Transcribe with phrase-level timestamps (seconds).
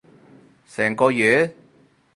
[0.65, 1.55] 成個月？